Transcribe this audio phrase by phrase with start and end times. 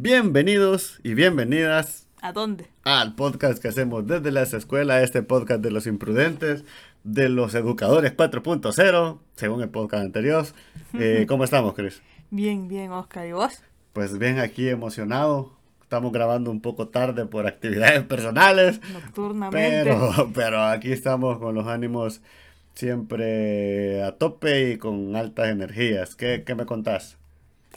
[0.00, 2.68] Bienvenidos y bienvenidas ¿A dónde?
[2.84, 6.64] al podcast que hacemos desde las escuelas, este podcast de los imprudentes,
[7.04, 10.46] de los educadores 4.0, según el podcast anterior.
[10.94, 12.00] Eh, ¿Cómo estamos, Chris?
[12.30, 13.26] Bien, bien, Oscar.
[13.26, 13.62] ¿Y vos?
[13.98, 15.50] Pues bien, aquí emocionado.
[15.82, 19.82] Estamos grabando un poco tarde por actividades personales, Nocturnamente.
[19.82, 22.20] pero, pero aquí estamos con los ánimos
[22.74, 26.14] siempre a tope y con altas energías.
[26.14, 27.16] ¿Qué, qué me contás?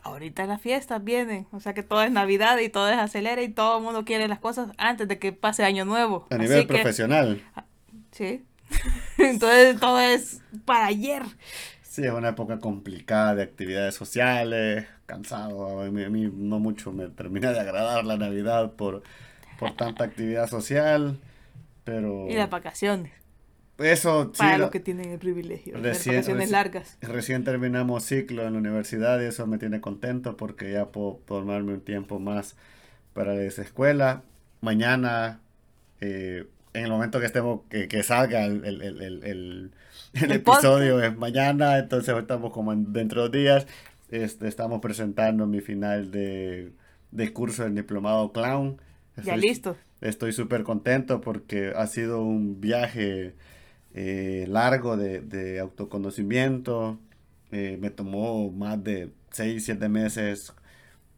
[0.04, 3.50] Ahorita las fiestas vienen, o sea que todo es Navidad y todo es acelera y
[3.50, 6.28] todo el mundo quiere las cosas antes de que pase Año Nuevo.
[6.30, 7.42] A Así nivel que- profesional.
[8.12, 8.44] Sí.
[9.18, 11.24] Entonces todo es para ayer.
[11.82, 15.82] Sí, es una época complicada de actividades sociales, cansado.
[15.82, 19.04] A mí, a mí no mucho me termina de agradar la Navidad por,
[19.60, 21.18] por tanta actividad social,
[21.84, 23.12] pero Y las vacaciones,
[23.78, 26.98] eso sí, para lo- los que tienen el privilegio Recién- vacaciones reci- largas.
[27.02, 31.74] recién terminamos ciclo en la universidad y eso me tiene contento porque ya puedo tomarme
[31.74, 32.56] un tiempo más
[33.14, 34.22] para esa escuela.
[34.62, 35.40] Mañana,
[36.00, 39.72] eh, en el momento que estemos, que, que salga el, el, el, el, el-
[40.14, 43.32] el El episodio es mañana, entonces estamos como en- dentro de dos
[43.66, 43.68] días.
[44.12, 46.74] Este, estamos presentando mi final de,
[47.12, 48.78] de curso del diplomado clown.
[49.18, 49.78] Ya Estoy- listo.
[50.02, 53.36] Estoy súper contento porque ha sido un viaje
[53.94, 57.00] eh, largo de, de autoconocimiento.
[57.52, 60.54] Eh, me tomó más de 6, 7 meses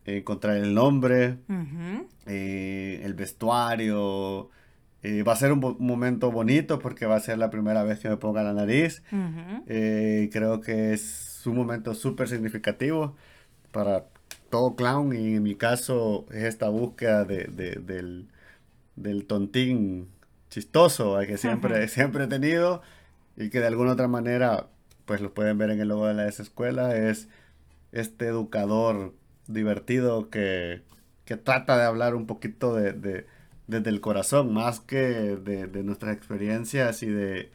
[0.05, 2.07] encontrar el nombre, Ujú.
[2.25, 4.49] eh, el vestuario.
[5.01, 7.99] Eh, va a ser un, un momento bonito porque va a ser la primera vez
[7.99, 9.01] que me ponga la nariz.
[9.11, 9.63] Ujú.
[9.67, 13.15] Eh, creo que es un momento súper significativo
[13.71, 14.05] para
[14.49, 18.27] todo clown y en mi caso es esta búsqueda de, de- del,
[18.95, 20.09] del tontín
[20.49, 21.87] chistoso que siempre, Ajá.
[21.89, 22.81] siempre he tenido
[23.37, 24.67] y que de alguna otra manera,
[25.05, 27.27] pues lo pueden ver en el logo de la escuela, es
[27.91, 29.13] este educador
[29.47, 30.81] divertido que,
[31.25, 33.27] que trata de hablar un poquito de, de-
[33.67, 37.51] desde el corazón, más que de, de nuestras experiencias y de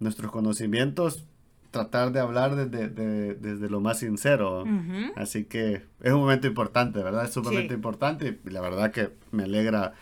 [0.00, 1.26] nuestros conocimientos,
[1.70, 4.62] tratar de hablar desde, de- desde lo más sincero.
[4.62, 5.12] Ujú.
[5.16, 7.24] Así que es un momento importante, ¿verdad?
[7.24, 7.74] Es sumamente Sí.
[7.74, 9.92] importante y la verdad que me alegra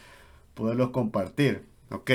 [0.55, 1.63] poderlos compartir.
[1.91, 2.11] Ok,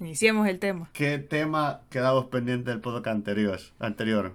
[0.00, 0.90] Iniciemos el tema.
[0.92, 3.60] ¿qué tema quedamos pendiente del podcast anterior?
[3.78, 4.34] anterior?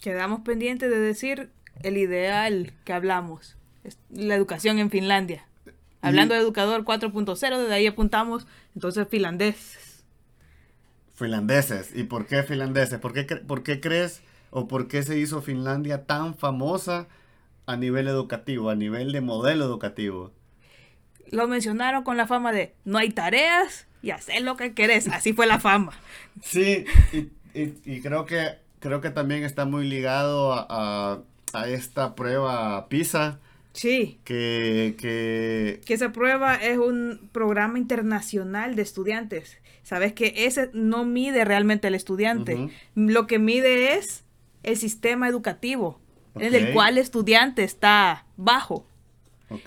[0.00, 1.50] Quedamos pendientes de decir
[1.82, 3.56] el ideal que hablamos,
[4.10, 5.44] la educación en Finlandia.
[6.02, 9.87] Hablando de educador 4.0, desde ahí apuntamos entonces finlandés.
[11.18, 11.90] Finlandeses.
[11.94, 12.98] ¿Y por qué finlandeses?
[12.98, 17.08] ¿Por qué, cre- por qué crees o por qué se hizo Finlandia tan famosa
[17.66, 20.32] a nivel educativo, a nivel de modelo educativo?
[21.30, 25.08] Lo mencionaron con la fama de no hay tareas y hacer lo que querés.
[25.08, 25.92] Así fue la fama.
[26.42, 27.18] Sí, y,
[27.58, 32.88] y- y creo que creo que también está muy ligado a, a- a esta prueba
[32.88, 33.40] PISA
[33.72, 39.58] Sí, que, que que esa prueba es un programa internacional de estudiantes.
[39.88, 42.68] Sabes que ese no mide realmente al estudiante.
[42.94, 44.22] Lo que mide es
[44.62, 45.98] el sistema educativo
[46.34, 46.60] en Ok.
[46.60, 48.86] el cual el estudiante está bajo.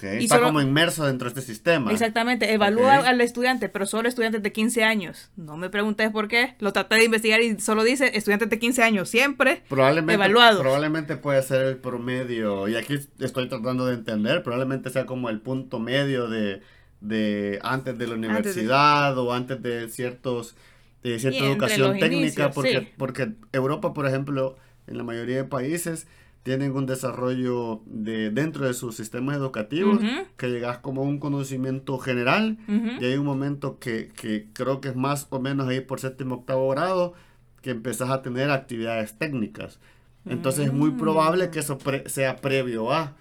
[0.03, 1.91] Y está solo- como inmerso dentro de este sistema.
[1.91, 5.31] Exactamente, evalúa al estudiante, pero solo estudiantes de 15 años.
[5.35, 8.83] No me preguntes por qué, lo traté de investigar y solo dice estudiantes de 15
[8.83, 10.61] años, siempre Probablemente, evaluados.
[10.61, 15.41] probablemente puede ser el promedio, y aquí estoy tratando de entender, probablemente sea como el
[15.41, 16.61] punto medio de,
[17.01, 20.55] de antes de la de- universidad o antes de ciertos
[21.03, 22.87] de cierta Y entre educación técnica, inicios, porque, sí.
[22.97, 24.55] porque Europa, por ejemplo,
[24.87, 26.05] en la mayoría de países
[26.43, 29.99] tienen un desarrollo de dentro de sus sistemas educativos
[30.37, 32.57] que llegas como a un conocimiento general
[32.99, 36.35] y hay un momento que, que creo que es más o menos ahí por séptimo
[36.35, 37.13] octavo grado
[37.61, 39.79] que empezás a tener actividades técnicas.
[40.27, 43.15] Entonces es muy probable que eso pre- sea previo a.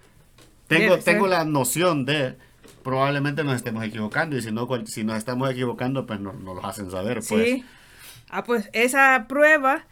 [0.67, 1.01] Tengo, Mm.
[1.01, 1.13] Ser.
[1.13, 2.35] tengo la noción de,
[2.83, 6.65] probablemente nos estemos equivocando y si no, si nos estamos equivocando, pues nos, nos lo
[6.65, 7.21] hacen saber.
[7.27, 7.45] Pues.
[7.45, 7.65] Sí.
[8.29, 9.85] Ah, pues esa prueba,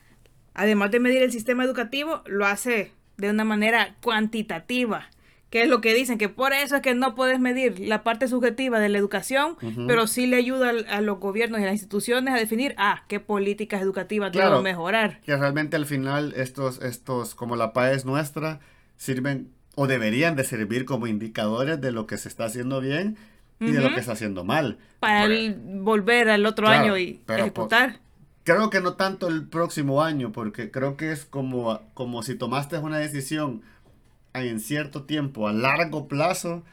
[0.54, 5.10] además de medir el sistema educativo, lo hace de una manera cuantitativa.
[5.50, 8.28] Que es lo que dicen, que por eso es que no puedes medir la parte
[8.28, 9.58] subjetiva de la educación,
[9.88, 13.20] pero sí le ayuda a los gobiernos y a las instituciones a definir, ah, qué
[13.20, 14.52] políticas educativas Claro.
[14.52, 15.22] debo mejorar.
[15.22, 18.60] Que realmente al final estos, estos como la PAES nuestra,
[18.96, 19.50] sirven
[19.82, 23.16] o deberían de servir como indicadores de lo que se está haciendo bien
[23.62, 24.78] y de lo que está haciendo mal.
[25.00, 28.00] Para el- volver al otro Claro, año y ejecutar.
[28.44, 32.78] Creo que no tanto el próximo año, porque creo que es como, como si tomaste
[32.78, 33.62] una decisión
[34.34, 36.64] en cierto tiempo, a largo plazo,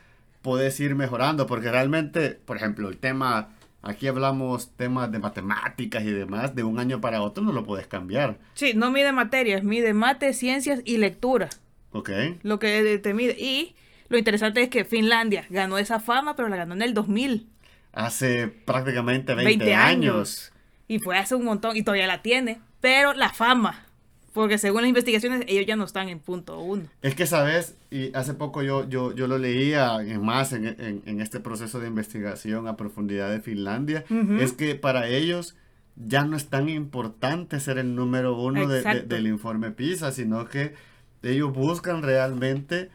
[0.42, 3.50] puedes ir mejorando, porque realmente, por ejemplo, el tema,
[3.82, 7.86] aquí hablamos temas de matemáticas y demás, de un año para otro no lo puedes
[7.86, 8.38] cambiar.
[8.54, 11.50] Sí, no mide materias, mide mate, ciencias y lectura.
[11.96, 12.10] Ok.
[12.42, 13.36] Lo que te mide.
[13.38, 13.74] Y
[14.08, 17.48] lo interesante es que Finlandia ganó esa fama, pero la ganó en el 2000.
[17.92, 20.52] Hace prácticamente 20, años.
[20.88, 22.60] Y fue hace un montón, y todavía la tiene.
[22.80, 23.86] Pero la fama,
[24.32, 26.84] porque según las investigaciones, ellos ya no están en punto uno.
[27.02, 27.74] Es que, ¿sabes?
[27.90, 31.88] Y hace poco yo, yo, yo lo leía más en, en, en este proceso de
[31.88, 34.04] investigación a profundidad de Finlandia.
[34.38, 35.56] Es que para ellos
[35.96, 40.74] ya no es tan importante ser el número uno de, del informe PISA, sino que
[41.22, 42.90] ellos buscan realmente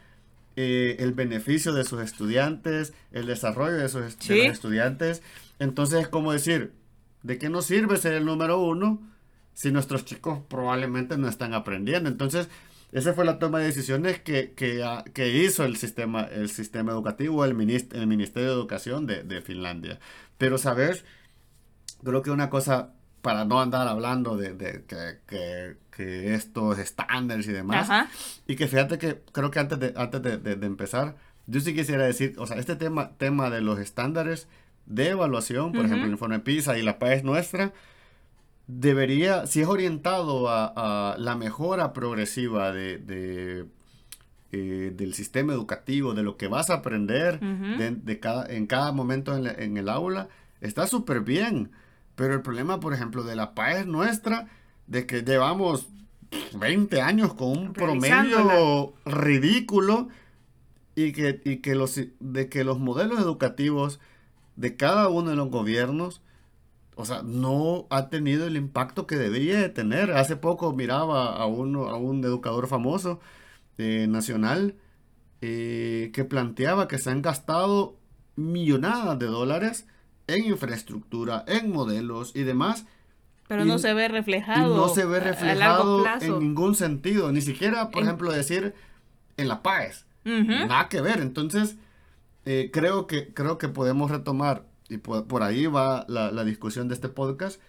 [0.56, 5.22] eh, el beneficio de sus estudiantes, el desarrollo de sus estudiantes.
[5.60, 6.74] Entonces, es como decir,
[7.24, 9.02] ¿de qué nos sirve ser el número uno
[9.54, 12.10] si nuestros chicos probablemente no están aprendiendo?
[12.10, 12.50] Entonces,
[12.92, 17.46] esa fue la toma de decisiones que, que, ah, hizo el sistema, el sistema educativo,
[17.46, 17.52] el,
[17.94, 20.00] el Ministerio de Educación de, de Finlandia.
[20.38, 21.06] Pero, ¿sabes?
[22.04, 27.48] Creo que una cosa para no andar hablando de, de que, que, que, estos estándares
[27.48, 27.90] y demás.
[28.48, 31.16] Y que fíjate que creo que antes de, antes de, de, empezar,
[31.48, 34.48] yo sí quisiera decir, o sea, este tema, tema de los estándares
[34.86, 37.74] de evaluación, por ejemplo, el informe PISA y la PAES nuestra,
[38.68, 43.68] debería, si es orientado a, a la mejora progresiva de,
[44.52, 48.92] eh, del sistema educativo, de lo que vas a aprender de, de, cada, en cada
[48.92, 50.30] momento en, en el aula,
[50.62, 51.72] está súper bien.
[52.22, 54.48] Pero el problema, por ejemplo, de la paz nuestra,
[54.86, 55.88] de que llevamos
[56.54, 60.08] 20 años con un promedio ridículo
[60.94, 64.00] y que, y que los, de que los modelos educativos
[64.56, 66.22] de cada uno de los gobiernos,
[66.96, 70.12] o sea, no ha tenido el impacto que debería de tener.
[70.12, 73.20] Hace poco miraba a, uno, a un educador famoso
[73.80, 74.76] eh, nacional
[75.42, 77.96] eh, que planteaba que se han gastado
[78.36, 79.88] millonadas de dólares
[80.32, 82.86] en infraestructura, en modelos y demás.
[83.48, 84.76] Pero no se ve reflejado.
[84.76, 87.32] no se ve reflejado en ningún sentido.
[87.32, 88.74] Ni siquiera, por ejemplo, decir
[89.38, 90.06] en la paz.
[90.24, 91.20] Nada que ver.
[91.20, 91.76] Entonces,
[92.46, 97.10] eh, creo, que, creo que podemos retomar, y por, ahí va la, discusión de este
[97.10, 97.62] podcast,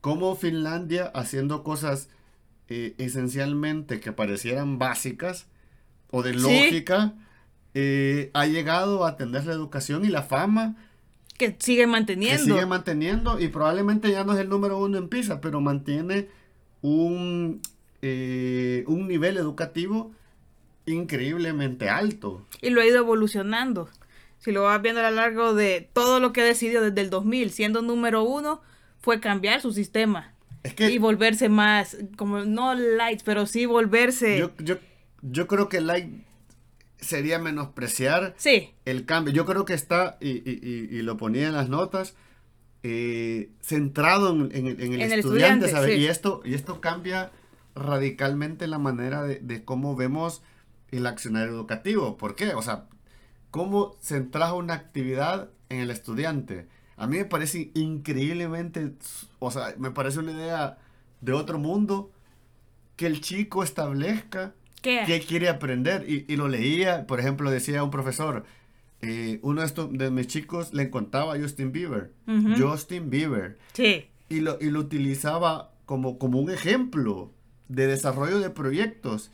[0.00, 2.08] cómo Finlandia, haciendo cosas
[2.68, 5.46] eh, esencialmente que parecieran básicas
[6.10, 7.14] o de lógica,
[7.74, 10.76] eh, ha llegado a atender la educación y la fama
[11.40, 12.44] que sigue manteniendo.
[12.44, 16.28] Que sigue manteniendo y probablemente ya no es el número uno en PISA, pero mantiene
[16.82, 17.62] un,
[18.02, 20.12] eh, un nivel educativo
[20.84, 22.46] increíblemente alto.
[22.60, 23.88] Y lo ha ido evolucionando.
[24.38, 27.08] Si lo vas viendo a lo largo de todo lo que ha decidido desde el
[27.08, 28.60] 2000, siendo número uno,
[28.98, 30.34] fue cambiar su sistema.
[30.76, 34.38] y volverse más, como no light, pero sí volverse...
[34.38, 34.76] Yo, yo,
[35.22, 36.22] yo creo que light
[37.00, 38.34] sería menospreciar
[38.84, 39.32] el cambio.
[39.32, 42.14] Yo creo que está, y, lo ponía en las notas,
[42.82, 47.30] eh, centrado en, el, estudiante, Y, esto, y esto cambia
[47.74, 50.42] radicalmente la manera de, cómo vemos
[50.90, 52.16] el accionario educativo.
[52.16, 52.54] ¿Por qué?
[52.54, 52.86] O sea,
[53.50, 56.68] cómo centras una actividad en el estudiante.
[56.96, 58.92] A mí me parece increíblemente,
[59.38, 60.78] o sea, me parece una idea
[61.20, 62.10] de otro mundo
[62.96, 65.24] que el chico establezca ¿Qué?
[65.26, 66.04] quiere aprender?
[66.08, 68.44] Y, lo leía, por ejemplo, decía un profesor,
[69.02, 72.12] eh, uno de, estos, de mis chicos le contaba a Justin Bieber.
[72.58, 73.58] Justin Bieber.
[73.72, 74.06] Sí.
[74.28, 77.32] Y lo, y lo utilizaba como, como un ejemplo
[77.68, 79.30] de desarrollo de proyectos.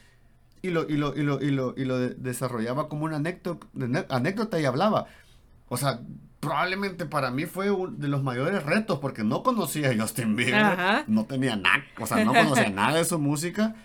[0.63, 3.67] Y lo, y lo, y lo, y lo, y lo desarrollaba como una anécdota,
[4.09, 5.07] anécdota y hablaba.
[5.69, 6.01] O sea,
[6.41, 11.05] probablemente para mí fue uno de los mayores retos porque no conocía a Justin Bieber.
[11.07, 13.77] No tenía nada, o sea, no conocía nada de su música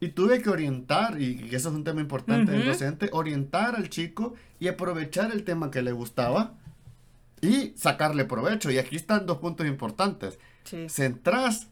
[0.00, 4.34] y tuve que orientar, y eso es un tema importante del docente, orientar al chico
[4.60, 6.54] y aprovechar el tema que le gustaba
[7.40, 8.70] y sacarle provecho.
[8.70, 10.38] Y aquí están dos puntos importantes.
[10.64, 10.88] Sí.
[10.88, 11.68] Centrás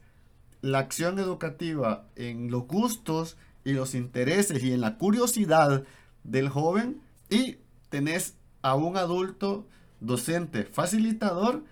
[0.60, 5.84] la acción educativa en los gustos y los intereses y en la curiosidad
[6.24, 9.66] del joven y tenés a un adulto
[10.00, 11.64] docente facilitador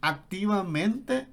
[0.00, 1.28] activamente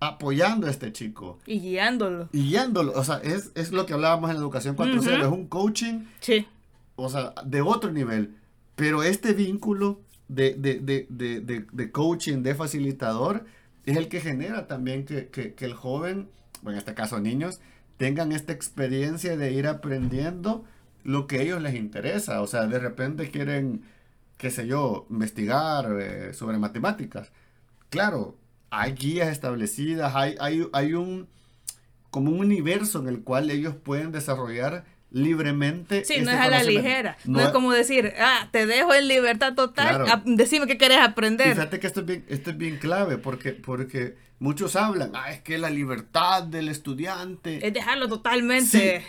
[0.00, 1.38] apoyando a este chico.
[1.46, 2.28] Y guiándolo.
[2.32, 2.92] Y guiándolo.
[2.92, 5.20] O sea, es, es lo que hablábamos en Educación 4.0.
[5.20, 6.04] Es un coaching.
[6.20, 6.46] Sí.
[6.96, 8.36] O sea, de otro nivel.
[8.76, 13.44] Pero este vínculo de, de, de, de coaching, de facilitador,
[13.86, 16.28] es el que genera también que, que, que el joven,
[16.64, 17.60] o en este caso niños,
[17.96, 20.64] tengan esta experiencia de ir aprendiendo
[21.04, 22.42] lo que a ellos les interesa.
[22.42, 23.82] O sea, de repente quieren,
[24.36, 27.32] qué sé yo, investigar eh, sobre matemáticas.
[27.90, 28.36] Claro,
[28.70, 31.28] hay guías establecidas, hay, hay, hay un
[32.10, 36.04] como un universo en el cual ellos pueden desarrollar libremente.
[36.04, 37.16] Sí, no este es a la ligera.
[37.24, 41.48] No, es como decir, ah, te dejo en libertad total, decime qué quieres aprender.
[41.50, 45.40] fíjate que esto es bien, esto es bien clave porque, porque muchos hablan, ah, es
[45.40, 47.66] que la libertad del estudiante.
[47.66, 49.04] Es dejarlo totalmente.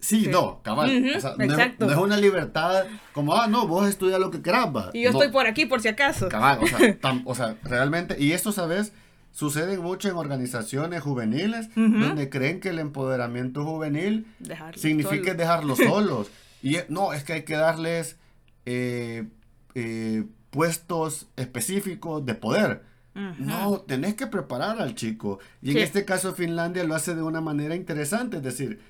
[0.00, 0.26] Sí.
[0.28, 1.14] no, cabal.
[1.16, 4.68] o sea, no, es, una libertad como, ah, no, vos estudias lo que querás.
[4.92, 6.28] Y yo estoy por aquí por si acaso.
[6.28, 8.92] Cabal, o sea, o sea realmente, y esto, ¿sabes?
[9.34, 14.28] Sucede mucho en organizaciones juveniles donde creen que el empoderamiento juvenil
[14.76, 16.30] significa dejarlos solos.
[16.62, 18.16] Y no, es que hay que darles
[18.64, 19.26] eh,
[19.74, 22.84] eh, puestos específicos de poder.
[23.14, 25.40] No, tenés que preparar al chico.
[25.60, 28.80] Y en este caso Finlandia lo hace de una manera interesante, es decir,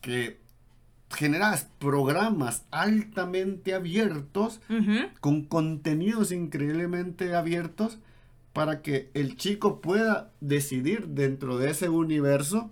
[0.00, 0.40] que
[1.10, 4.62] generas programas altamente abiertos,
[5.20, 7.98] con contenidos increíblemente abiertos,
[8.54, 12.70] para que el chico pueda decidir dentro de ese universo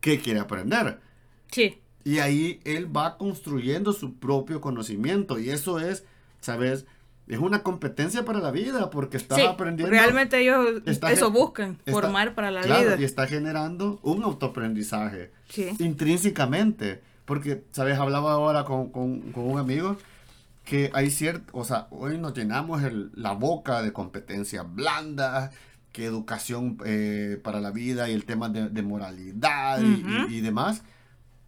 [0.00, 0.98] qué quiere aprender.
[1.50, 1.78] Sí.
[2.02, 5.38] Y ahí él va construyendo su propio conocimiento.
[5.38, 6.04] Y eso es,
[6.40, 6.84] ¿sabes?
[7.28, 9.90] Es una competencia para la vida porque está aprendiendo.
[9.90, 12.96] Realmente ellos eso buscan, formar para la vida.
[12.98, 15.70] Y está generando un autoaprendizaje sí.
[15.78, 17.00] intrínsecamente.
[17.24, 17.98] Porque, ¿sabes?
[17.98, 19.96] Hablaba ahora con, con, con un amigo
[20.64, 22.82] que hay cierto, o sea, hoy nos llenamos
[23.14, 25.54] la boca de competencias blandas,
[25.92, 30.82] que educación eh, para la vida y el tema de, moralidad y, demás,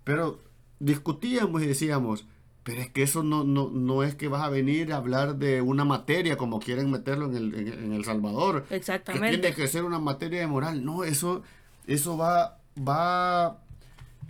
[0.05, 0.41] pero
[0.79, 2.27] discutíamos y decíamos,
[2.63, 5.63] pero es que eso no, no, no, es que vas a venir a hablar de
[5.63, 8.67] una materia como quieren meterlo en El, en, el Salvador.
[8.71, 9.31] Exactamente.
[9.31, 10.85] Que tiene que ser una materia de moral.
[10.85, 11.43] No, eso,
[11.87, 13.66] eso va, va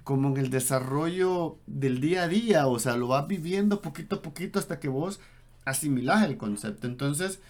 [0.06, 4.22] como en el desarrollo del día a día, o sea, lo vas viviendo poquito a
[4.22, 5.18] poquito hasta que vos
[5.64, 6.86] asimilás el concepto.
[6.86, 7.40] Entonces,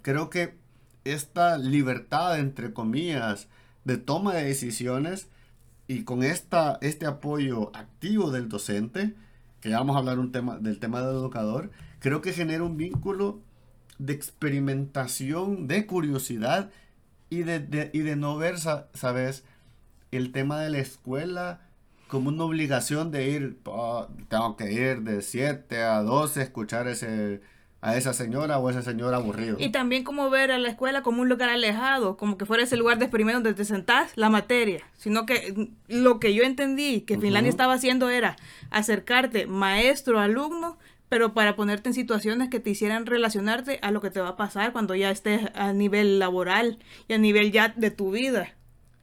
[0.00, 0.54] creo que
[1.02, 3.48] esta libertad, entre comillas,
[3.84, 5.26] de toma de decisiones
[5.88, 9.16] y con esta, este apoyo activo del docente,
[9.60, 12.76] que ya vamos a hablar un tema, del tema del educador, creo que genera un
[12.76, 13.40] vínculo
[13.98, 16.70] de experimentación, de curiosidad
[17.30, 19.42] y de, y de no ver, ¿sabes?
[20.16, 21.60] El tema de la escuela
[22.06, 27.40] como una obligación de ir, oh, tengo que ir de 7 a 12 escuchar ese,
[27.80, 29.56] a esa señora o ese señor aburrido.
[29.58, 32.76] Y también como ver a la escuela como un lugar alejado, como que fuera ese
[32.76, 37.18] lugar de experimento donde te sentás la materia, sino que lo que yo entendí que
[37.18, 38.36] Finlandia estaba haciendo era
[38.70, 40.78] acercarte maestro, alumno,
[41.08, 44.36] pero para ponerte en situaciones que te hicieran relacionarte a lo que te va a
[44.36, 46.78] pasar cuando ya estés a nivel laboral
[47.08, 48.54] y a nivel ya de tu vida.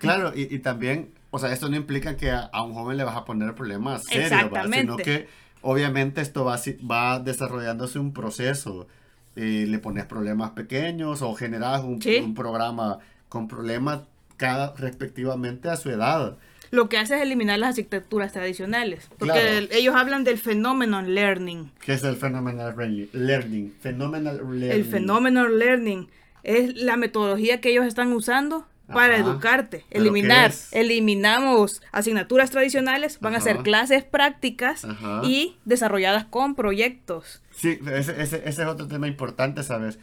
[0.01, 3.15] Claro, y, y también o sea, esto no implica que a, un joven le vas
[3.15, 5.27] a poner problemas serios, sino que
[5.61, 8.87] obviamente esto va, va desarrollándose un proceso.
[9.35, 14.01] y le pones problemas pequeños o generas un, programa con problemas
[14.35, 16.37] cada respectivamente a su edad.
[16.69, 21.71] Lo que hace es eliminar las arquitecturas tradicionales, porque ellos hablan del phenomenon learning.
[21.79, 22.75] ¿Qué es el phenomenal
[23.13, 23.73] learning?
[23.79, 24.71] Phenomenal learning.
[24.71, 26.09] El phenomenal learning
[26.43, 33.41] es la metodología que ellos están usando para educarte, eliminar, eliminamos asignaturas tradicionales, van a
[33.41, 34.85] ser clases prácticas
[35.23, 37.41] y desarrolladas con proyectos.
[37.51, 39.99] Sí, ese, ese, es otro tema importante, ¿sabes?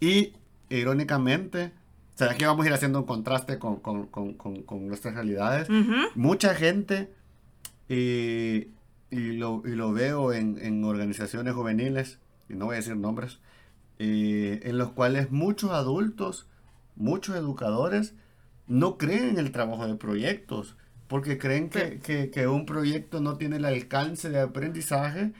[0.00, 0.32] Y
[0.68, 1.72] irónicamente,
[2.14, 5.68] ¿sabes que vamos a ir haciendo un contraste con, con, con, con nuestras realidades?
[6.14, 7.12] Mucha gente,
[7.88, 8.68] y,
[9.10, 12.18] y, lo, y, lo, veo en, en, organizaciones juveniles,
[12.48, 13.38] y no voy a decir nombres,
[13.98, 16.48] en los cuales muchos adultos,
[16.96, 18.14] muchos educadores,
[18.72, 20.76] no creen en el trabajo de proyectos,
[21.06, 25.32] porque creen que, un proyecto no tiene el alcance de aprendizaje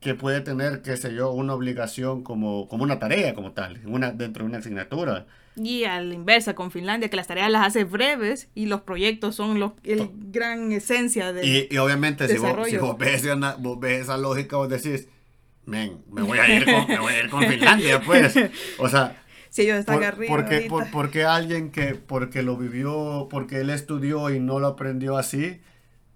[0.00, 4.10] que puede tener, qué sé yo, una obligación como, como una tarea como tal, una,
[4.10, 5.26] dentro de una asignatura.
[5.54, 9.36] Y a la inversa con Finlandia, que las tareas las hace breves y los proyectos
[9.36, 12.56] son los, el gran esencia de Y, obviamente si vos,
[12.98, 15.08] ves, esa lógica, vos decís,
[15.66, 18.34] men, me voy a ir con, me voy a ir con Finlandia, pues.
[18.78, 19.21] O sea,
[19.52, 20.34] si ellos están arriba.
[20.34, 25.18] Porque, por, porque alguien que, porque lo vivió, porque él estudió y no lo aprendió
[25.18, 25.60] así,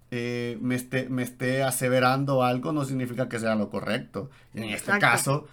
[0.09, 4.31] eh, me, esté, me esté aseverando algo, no significa que sea lo correcto.
[4.55, 5.47] En este caso,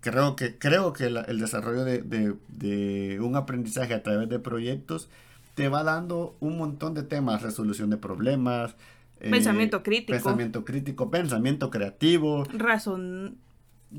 [0.00, 5.10] creo que, creo que el desarrollo de, de, de, un aprendizaje a través de proyectos
[5.54, 8.74] te va dando un montón de temas, resolución de problemas.
[9.20, 10.12] Eh, pensamiento crítico.
[10.12, 12.44] Pensamiento crítico, pensamiento creativo.
[12.54, 13.36] Razón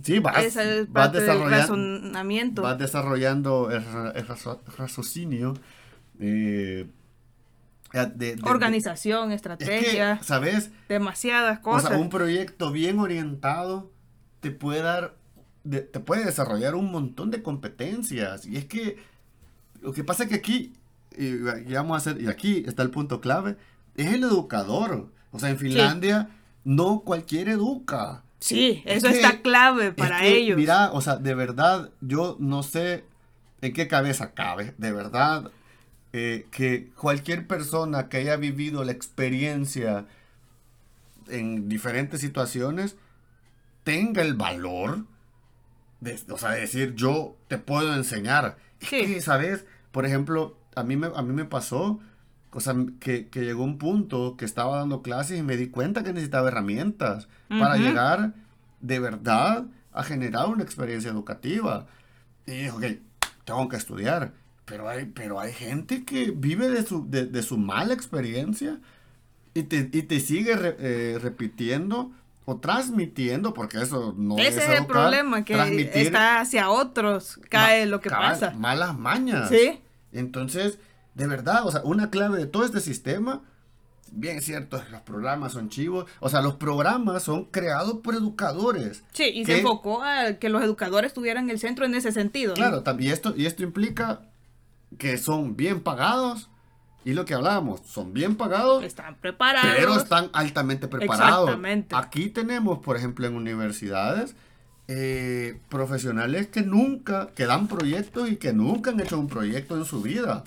[0.03, 3.83] Sí, vas, desarrollando, vas desarrollando el,
[4.77, 5.55] raciocinio.
[6.19, 6.87] Eh,
[8.15, 10.21] de, Organización, estrategia.
[10.21, 10.71] ¿Sabes?
[10.87, 11.85] Demasiadas cosas.
[11.85, 13.91] O sea, un proyecto bien orientado
[14.41, 15.15] te puede dar,
[15.63, 18.45] te puede desarrollar un montón de competencias.
[18.45, 18.97] Y es que
[19.81, 20.73] lo que pasa es que aquí,
[21.17, 21.37] y,
[21.73, 23.57] vamos a hacer, y aquí está el punto clave,
[23.95, 25.11] es el educador.
[25.31, 26.29] O sea, en Finlandia
[26.63, 28.23] no cualquier educa.
[28.39, 30.57] Sí, eso está clave para ellos.
[30.57, 33.03] Mira, o sea, de verdad, yo no sé
[33.61, 35.51] en qué cabeza cabe, de verdad,
[36.13, 40.05] eh, que cualquier persona que haya vivido la experiencia
[41.27, 42.95] en diferentes situaciones
[43.83, 45.05] tenga el valor
[45.99, 48.57] de, o sea, decir, yo te puedo enseñar.
[48.79, 49.19] Sí.
[49.21, 49.65] ¿sabes?
[49.91, 51.99] Por ejemplo, a mí me, a mí me pasó,
[52.51, 56.13] o sea, que, llegó un punto que estaba dando clases y me di cuenta que
[56.13, 58.33] necesitaba herramientas para llegar
[58.81, 61.87] de verdad a generar una experiencia educativa.
[62.45, 62.83] Y dije, ok,
[63.45, 64.33] tengo que estudiar.
[64.65, 68.79] Pero hay, pero hay gente que vive de su, de, su mala experiencia
[69.53, 72.11] y te, y te sigue eh, repitiendo
[72.45, 75.53] o transmitiendo, porque eso no Ese es, Ese es el problema, que
[75.93, 78.51] está hacia otros, cae lo que pasa.
[78.51, 79.49] Malas mañas.
[79.49, 79.79] Sí.
[80.11, 80.79] Entonces,
[81.15, 83.41] de verdad, o sea, una clave de todo este sistema,
[84.11, 89.03] bien cierto, los programas son chivos, o sea, los programas son creados por educadores.
[89.13, 92.53] Sí, y se enfocó a que los educadores tuvieran el centro en ese sentido.
[92.53, 94.21] Claro, también esto, y esto implica
[94.97, 96.49] que son bien pagados,
[97.05, 98.83] y lo que hablábamos, son bien pagados.
[98.83, 99.71] Están preparados.
[99.77, 101.49] Pero están altamente preparados.
[101.49, 101.95] Exactamente.
[101.95, 104.35] Aquí tenemos, por ejemplo, en universidades,
[104.87, 109.85] eh, profesionales que nunca, que dan proyectos y que nunca han hecho un proyecto en
[109.85, 110.43] su vida.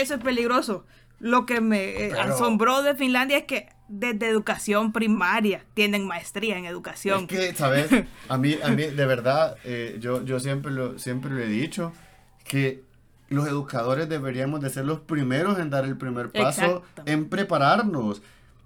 [0.00, 0.86] Eso es peligroso.
[1.18, 6.64] Lo que me eh, asombró de Finlandia es que desde educación primaria tienen maestría en
[6.64, 7.26] educación.
[7.28, 7.88] Es que, ¿sabes?
[8.28, 11.92] A mí, a mí de verdad, eh, yo, yo siempre, lo, siempre lo he dicho,
[12.44, 12.82] que
[13.28, 18.22] los educadores deberíamos de ser los primeros en dar el primer paso, en prepararnos.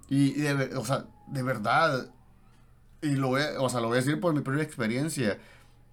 [0.09, 2.09] Y, de, o sea, de verdad,
[3.01, 5.37] y lo voy, o sea, lo voy a decir por mi propia experiencia,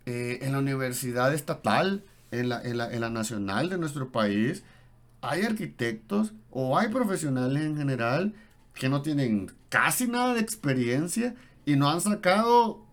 [0.07, 4.65] eh, en la universidad estatal, en la, en, la, en la nacional de nuestro país,
[5.25, 8.35] hay arquitectos o hay profesionales en general
[8.75, 12.85] que no tienen casi nada de experiencia y no han sacado,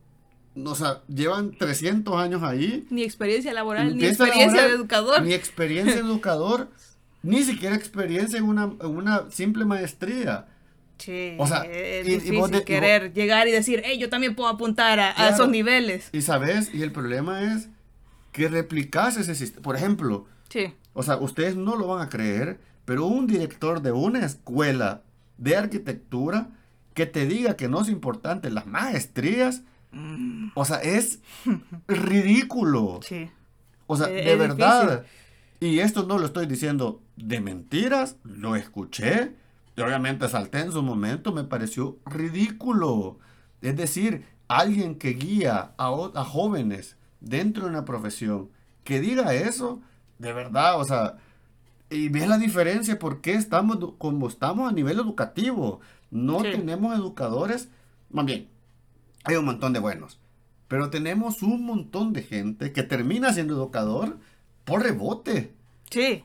[0.56, 2.86] o sea, llevan 300 años ahí.
[2.90, 5.22] Ni experiencia laboral, ni experiencia de educador.
[5.24, 6.70] Ni experiencia de educador,
[7.24, 10.48] ni siquiera experiencia en una, en una simple maestría.
[10.98, 15.30] Sí, o sea, es difícil querer llegar y decir, hey, yo también puedo apuntar a,
[15.30, 16.10] esos niveles.
[16.14, 17.70] Y sabes, y el problema es
[18.32, 19.64] que replicas ese sistema.
[19.64, 20.74] Por ejemplo, sí.
[20.94, 25.02] o sea, ustedes no lo van a creer, pero un director de una escuela
[25.38, 26.50] de arquitectura
[26.94, 30.50] que te diga que no es importante las maestrías, mm.
[30.54, 31.20] o sea, es
[31.88, 33.00] ridículo.
[33.02, 33.30] Sí.
[33.88, 35.06] O sea, de verdad.
[35.60, 39.36] Y esto no lo estoy diciendo de mentiras, lo escuché
[39.84, 43.20] obviamente salté en su momento, me pareció ridículo.
[43.62, 48.50] Es decir, alguien que guía a, a jóvenes dentro de una profesión,
[48.84, 49.82] que diga eso,
[50.22, 51.18] de verdad, o sea,
[51.90, 55.82] y ves la diferencia por qué estamos como estamos a nivel educativo.
[56.12, 57.70] No tenemos educadores,
[58.12, 58.48] más bien,
[59.24, 60.20] hay un montón de buenos,
[60.68, 64.20] pero tenemos un montón de gente que termina siendo educador
[64.64, 65.54] por rebote.
[65.90, 66.24] Sí.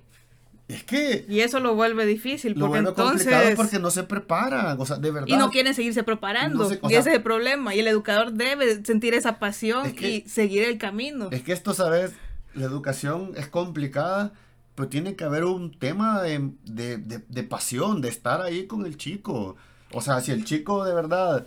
[0.69, 1.25] Es que...
[1.29, 3.27] Y eso lo vuelve difícil, porque lo entonces...
[3.27, 5.29] complicado porque no se preparan, o sea, de verdad.
[5.29, 9.15] Y no quieren seguirse preparando, y ese es el problema, y el educador debe sentir
[9.15, 11.29] esa pasión y seguir el camino.
[11.31, 12.13] Es que esto, ¿sabes?
[12.57, 14.33] La educación es complicada,
[14.75, 19.57] pero tiene que haber un tema de, de, pasión, de estar ahí con el chico.
[19.93, 21.47] O sea, si el chico de verdad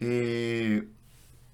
[0.00, 0.88] eh,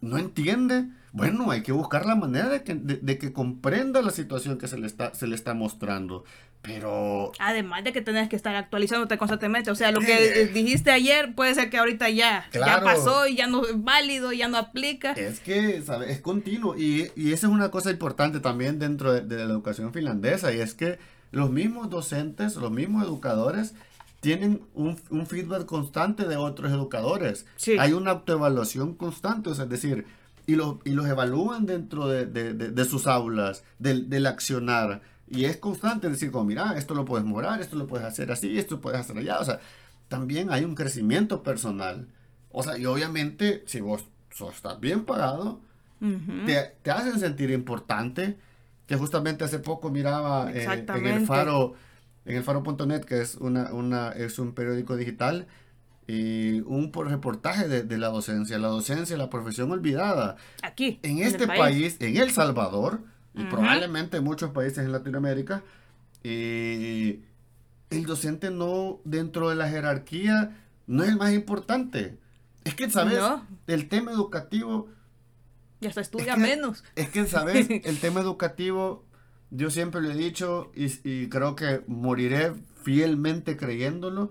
[0.01, 4.59] no entiende, bueno, hay que buscar la manera de que, de, que comprenda la situación
[4.59, 6.25] que se le está, se le está mostrando.
[6.65, 7.31] Pero.
[7.39, 9.71] Además de que tenés que estar actualizándote constantemente.
[9.71, 10.47] O sea, lo que eh.
[10.47, 14.49] dijiste ayer puede ser que ahorita ya, ya pasó y ya no es válido, ya
[14.49, 15.13] no aplica.
[15.13, 16.11] Es que, ¿sabes?
[16.11, 16.75] Es continuo.
[16.75, 20.55] Y, y esa es una cosa importante también dentro de, la educación finlandesa.
[20.55, 20.99] Y es que
[21.33, 23.75] los mismos docentes, los mismos educadores,
[24.21, 24.97] tienen un,
[25.27, 27.45] feedback constante de otros educadores.
[27.79, 29.51] Hay una autoevaluación constante.
[29.51, 30.07] O sea, es decir,
[30.47, 35.57] y, los y los evalúan dentro de, de sus aulas, del, del accionar y es
[35.57, 38.81] constante decir, como, mira, esto lo puedes morar, esto lo puedes hacer así, esto lo
[38.81, 39.39] puedes hacer allá.
[39.39, 39.61] O sea,
[40.09, 42.09] también hay un crecimiento personal.
[42.51, 45.61] O sea, y obviamente, si vos sos, estás bien pagado,
[46.47, 48.37] te, te, hacen sentir importante.
[48.87, 51.75] Que justamente hace poco miraba eh, en el faro,
[52.27, 55.47] en el faro.net, que es, una, una, es un periódico digital,
[56.07, 60.37] y un reportaje de, de, la docencia, la docencia, la profesión olvidada.
[60.63, 61.01] Aquí.
[61.03, 63.01] En este país, en El Salvador,
[63.35, 65.63] y probablemente en muchos países en Latinoamérica,
[66.23, 72.19] el docente no, dentro de la jerarquía, no es el más importante.
[72.65, 73.23] Es que, ¿sabes?
[73.67, 74.89] El tema educativo...
[75.81, 76.83] Ya se estudia menos.
[76.97, 77.69] Es que, ¿sabes?
[77.85, 79.05] el tema educativo,
[79.51, 84.31] yo siempre lo he dicho y, y creo que moriré fielmente creyéndolo.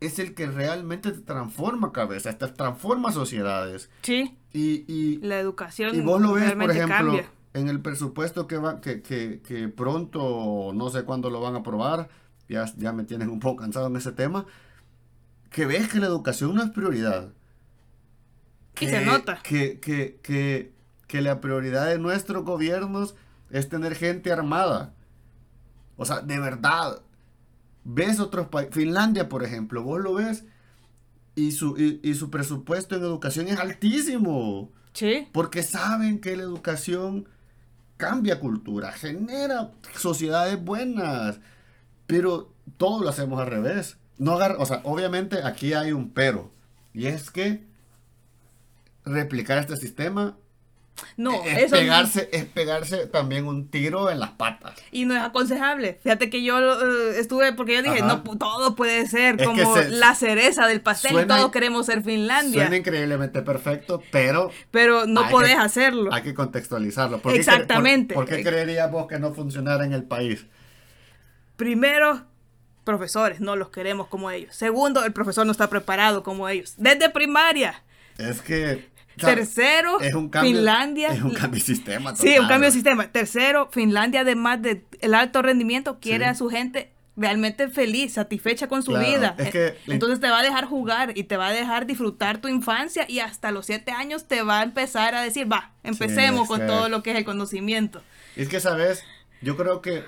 [0.00, 3.90] es el que realmente te transforma cabezas, te transforma sociedades.
[4.02, 4.38] Sí.
[4.52, 7.30] Y, y, La educación y vos lo ves, por ejemplo, cambia.
[7.54, 11.58] En el presupuesto que, va, que, que, que pronto, no sé cuándo lo van a
[11.58, 12.08] aprobar,
[12.48, 14.46] ya, ya me tienen un poco cansado en ese tema,
[15.50, 17.32] que ves que la educación no es prioridad.
[18.80, 19.40] Y se nota.
[19.42, 20.72] Que, que, que,
[21.06, 23.14] que la prioridad de nuestros gobiernos
[23.50, 24.94] es tener gente armada.
[25.96, 27.02] O sea, de verdad,
[27.84, 30.46] ves otros países, Finlandia, por ejemplo, vos lo ves
[31.34, 34.72] y su, y, y su presupuesto en educación es altísimo.
[34.94, 35.28] Sí.
[35.32, 37.28] Porque saben que la educación
[38.02, 41.38] cambia cultura, genera sociedades buenas,
[42.08, 43.96] pero todo lo hacemos al revés.
[44.18, 46.50] No o sea, obviamente aquí hay un pero,
[46.92, 47.64] y es que
[49.04, 50.36] replicar este sistema
[51.16, 54.74] No, es, eso pegarse, es pegarse también un tiro en las patas.
[54.92, 55.98] y no es aconsejable.
[56.02, 58.22] Fíjate que yo eh, estuve porque yo dije, Ajá.
[58.24, 62.02] no todo puede ser Es como se- la cereza del pastel suena- todos queremos ser
[62.02, 66.12] Finlandia, Suena increíblemente perfecto, pero pero no que- podés hacerlo.
[66.12, 67.18] hay que contextualizarlo.
[67.18, 68.14] ¿Por qué cre- Exactamente.
[68.14, 70.46] ¿Por, por qué creerías vos que no funcionara en el país?
[71.56, 72.24] Primero,
[72.84, 74.54] profesores, no los queremos como ellos.
[74.54, 76.74] Segundo, el profesor no está preparado como ellos.
[76.76, 77.82] Desde primaria.
[78.18, 78.90] Es que...
[79.16, 81.08] Tercero, es un cambio, Finlandia.
[81.12, 82.14] Es un cambio de sistema.
[82.16, 82.48] Sí, un total.
[82.48, 83.08] cambio de sistema.
[83.12, 86.30] Tercero, Finlandia, además del alto rendimiento, quiere Sí.
[86.30, 89.34] a su gente realmente feliz, satisfecha con su Claro, vida.
[89.38, 92.40] es que- Eh, Entonces te va a dejar jugar y te va a dejar disfrutar
[92.40, 96.48] tu infancia y hasta los siete años te va a empezar a decir, va, empecemos
[96.48, 98.00] con que- todo lo que es el conocimiento.
[98.34, 99.02] Es que, ¿sabes?
[99.42, 100.04] Yo creo que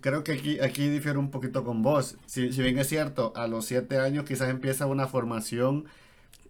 [0.00, 2.16] creo que aquí, aquí difiero un poquito con vos.
[2.26, 5.84] Si, si bien es cierto, a los siete años quizás empieza una formación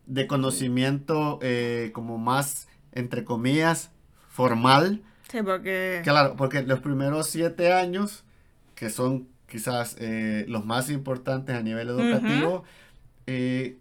[0.07, 3.91] de conocimiento eh, como más, entre comillas,
[4.29, 5.03] formal.
[5.31, 6.01] Sí, porque...
[6.05, 8.25] Claro, porque los primeros siete años,
[8.75, 12.65] que son quizás eh, los más importantes a nivel educativo,
[13.27, 13.79] eh,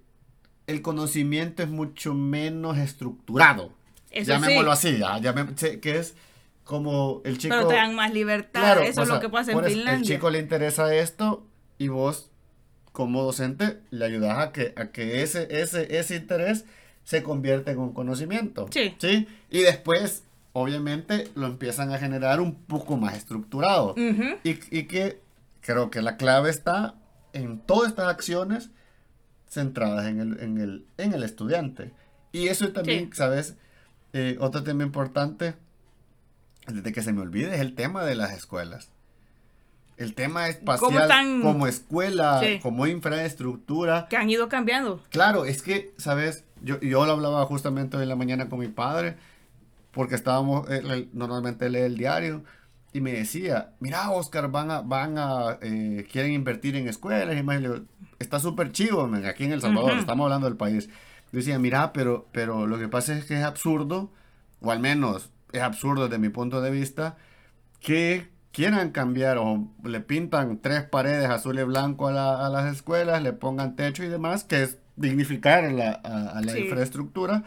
[0.68, 3.74] el conocimiento es mucho menos estructurado.
[4.12, 4.90] Eso Llamémoslo sí.
[4.90, 6.16] así, ya, llamé- sí, que es
[6.64, 7.56] como el chico...
[7.56, 8.62] Pero te dan más libertad.
[8.62, 9.94] Claro, eso es sea, lo que pasa en Finlandia.
[9.94, 11.46] El chico le interesa esto
[11.78, 12.31] y vos,
[12.92, 16.66] como docente, le ayudas a que, a que ese, ese, ese interés
[17.04, 18.68] se convierta en un conocimiento.
[18.72, 18.96] Sí.
[19.50, 20.24] Y después,
[20.54, 23.92] obviamente, lo empiezan a generar un poco más estructurado.
[23.92, 24.38] Ujú.
[24.44, 25.20] y, y que
[25.62, 26.96] creo que la clave está
[27.34, 28.70] en todas estas acciones
[29.50, 31.92] centradas en el, en el, en el estudiante.
[32.32, 33.18] Y eso también, Sí.
[33.18, 33.56] ¿sabes?
[34.14, 35.56] Eh, otro tema importante,
[36.68, 38.90] desde que se me olvide, es el tema de las escuelas.
[40.02, 41.42] El tema espacial están?
[41.42, 42.60] como escuela, Sí.
[42.62, 44.08] como infraestructura.
[44.10, 45.04] Que han ido cambiando.
[45.10, 46.44] Claro, es que, ¿sabes?
[46.62, 49.16] Yo, yo lo hablaba justamente hoy en la mañana con mi padre,
[49.92, 52.44] porque estábamos, él- él normalmente lee el diario,
[52.94, 57.44] y me decía, mira, Oscar, van a, van a, eh, quieren invertir en escuelas, y
[57.44, 57.62] más,
[58.20, 60.00] está súper chivo, aquí en El Salvador, Ujú.
[60.02, 60.88] estamos hablando del país.
[61.32, 64.12] Yo decía, mira, pero, pero lo que pasa es que es absurdo,
[64.62, 67.16] o al menos es absurdo desde mi punto de vista,
[67.80, 72.74] que quieran cambiar o le pintan tres paredes azul y blanco a, la- a las
[72.74, 76.60] escuelas, le pongan techo y demás, que es dignificar a la, a- a la Sí.
[76.60, 77.44] infraestructura,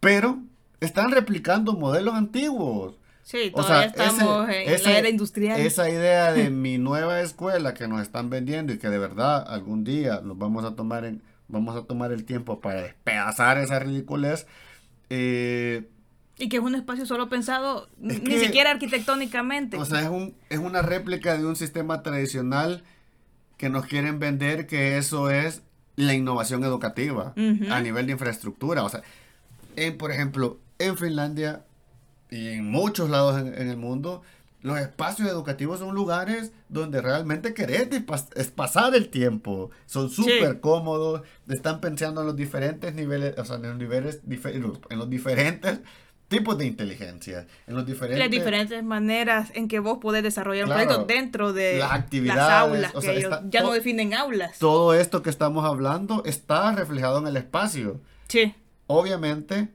[0.00, 0.38] pero
[0.80, 2.96] están replicando modelos antiguos.
[3.22, 5.60] Sí, O todavía sea, estamos ese- en ese- la era industrial.
[5.60, 9.84] Esa idea de mi nueva escuela que nos están vendiendo y que de verdad algún
[9.84, 14.46] día nos vamos a tomar en, vamos a tomar el tiempo para despedazar esa ridiculez.
[15.10, 15.88] eh,
[16.38, 19.76] Y que es un espacio solo pensado Es ni que- siquiera arquitectónicamente.
[19.76, 22.84] O sea, es, un, es una réplica de un sistema tradicional
[23.56, 25.62] que nos quieren vender que eso es
[25.96, 27.34] la innovación educativa
[27.70, 28.84] a nivel de infraestructura.
[28.84, 29.02] O sea,
[29.74, 31.64] en, por ejemplo, en Finlandia
[32.30, 34.22] y en muchos lados en, en el mundo,
[34.62, 37.88] los espacios educativos son lugares donde realmente querés
[38.36, 39.70] es pasar el tiempo.
[39.86, 44.98] Son súper cómodos, están pensando en los diferentes niveles, o sea, en los niveles, en
[44.98, 45.80] los diferentes
[46.28, 48.18] tipos de inteligencia, en los diferentes...
[48.18, 52.50] las diferentes maneras en que vos podés desarrollar un proyecto dentro de Las actividades, las
[52.50, 54.58] aulas, o que ellos ya no definen aulas.
[54.58, 58.00] Todo esto que estamos hablando está reflejado en el espacio.
[58.28, 58.54] Sí,
[58.86, 59.68] Obviamente.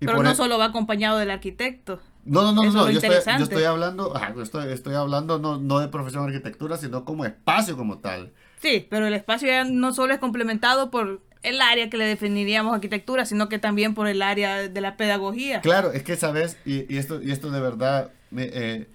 [0.00, 2.00] y pero no e- solo va acompañado del arquitecto.
[2.24, 5.56] No, no, no, eso no, yo estoy, yo estoy hablando, yo estoy, estoy hablando no,
[5.56, 8.32] no de profesión de arquitectura, sino como espacio como tal.
[8.60, 12.74] Sí, pero el espacio ya no solo es complementado por el área que le definiríamos
[12.74, 15.60] arquitectura, sino que también por el área de la pedagogía.
[15.60, 18.86] Claro, es que sabes, y, y esto, y esto de verdad, eh,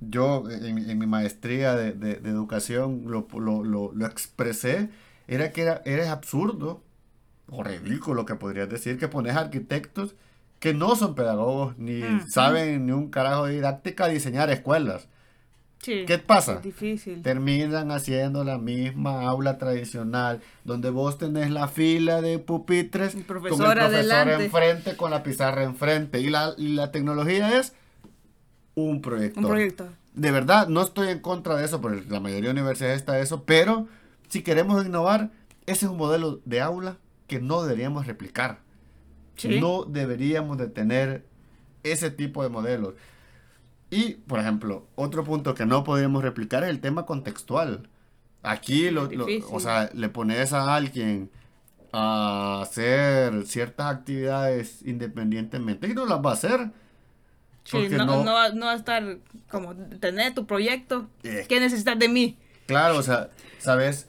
[0.00, 4.88] yo en, en mi maestría de, de- de educación lo, lo, lo, lo expresé,
[5.26, 6.82] era que era, era absurdo,
[7.50, 10.14] o ridículo que podrías decir, que pones arquitectos
[10.60, 15.08] que no son pedagogos, ni saben ni un carajo de didáctica diseñar escuelas.
[15.80, 16.56] Sí, ¿Qué pasa?
[16.60, 17.22] difícil.
[17.22, 23.36] Terminan haciendo la misma aula tradicional, donde vos tenés la fila de pupitres El con
[23.36, 24.44] el profesor adelante.
[24.46, 26.20] enfrente, con la pizarra enfrente.
[26.20, 27.74] Y la, y la tecnología es
[28.74, 29.44] un proyector.
[29.44, 29.88] Un proyecto.
[30.14, 33.44] De verdad, no estoy en contra de eso, porque la mayoría de universidades está eso,
[33.44, 33.86] pero
[34.28, 35.30] si queremos innovar,
[35.66, 38.58] ese es un modelo de aula que no deberíamos replicar.
[39.36, 39.60] Sí.
[39.60, 41.24] No deberíamos de tener
[41.84, 42.94] ese tipo de modelos.
[43.90, 47.88] Y, por ejemplo, otro punto que no podríamos replicar es el tema contextual.
[48.42, 49.08] Aquí, lo,
[49.50, 51.30] o sea, le pones a alguien
[51.92, 56.70] a hacer ciertas actividades independientemente y no las va a hacer.
[57.64, 59.18] Sí, no, no- no, va- no va a estar
[59.50, 61.08] como tener tu proyecto.
[61.22, 61.46] Eh.
[61.48, 62.36] ¿Qué necesitas de mí?
[62.66, 64.06] Claro, o sea, ¿sabes?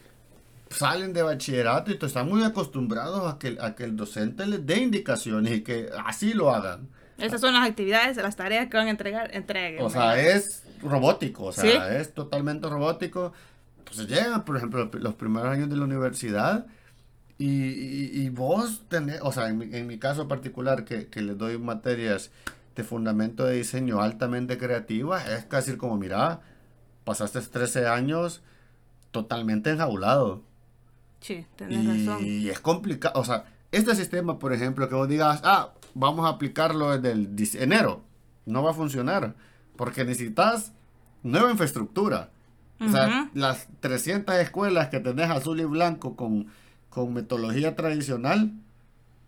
[0.69, 4.77] Salen de bachillerato y están muy acostumbrados a que, a que el docente les dé
[4.81, 6.87] indicaciones y que así lo hagan.
[7.21, 9.83] Esas son las actividades, las tareas que van a entregar, entreguen.
[9.83, 11.95] O sea, es robótico, o sea, Sí.
[11.97, 13.33] es totalmente robótico.
[13.85, 16.65] Pues llegan, por ejemplo, los primeros años de la universidad
[17.37, 21.21] y, y- y vos tenés, o sea, en mi, en mi caso particular, que, que
[21.21, 22.31] les doy materias
[22.75, 26.39] de fundamento de diseño altamente creativas, es casi como, mira,
[27.03, 28.41] pasaste 13 años
[29.11, 30.43] totalmente enjaulado.
[31.21, 32.23] Sí, tenés razón.
[32.25, 36.29] Y es complicado, o sea, este sistema, por ejemplo, que vos digas, ah, vamos a
[36.29, 38.01] aplicarlo desde el enero,
[38.45, 39.35] no va a funcionar,
[39.75, 40.73] porque necesitas
[41.23, 42.31] nueva infraestructura.
[42.81, 46.47] O sea, las 300 escuelas que tenés azul y blanco con,
[46.89, 48.53] con metodología tradicional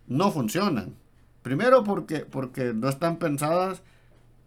[0.07, 0.95] no funcionan.
[1.41, 3.81] Primero porque, porque no están pensadas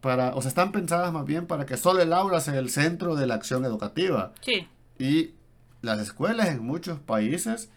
[0.00, 3.14] para, o sea, están pensadas más bien para que solo el aula sea el centro
[3.14, 4.32] de la acción educativa.
[4.40, 4.66] Sí,
[4.98, 5.32] Y
[5.82, 7.70] las escuelas en muchos países